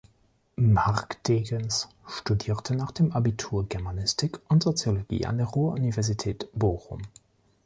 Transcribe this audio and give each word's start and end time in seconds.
Marc 0.57 1.21
Degens 1.25 1.87
studierte 2.07 2.73
nach 2.75 2.89
dem 2.89 3.11
Abitur 3.11 3.69
Germanistik 3.69 4.39
und 4.49 4.63
Soziologie 4.63 5.27
an 5.27 5.37
der 5.37 5.45
Ruhr-Universität 5.45 6.49
Bochum. 6.55 7.03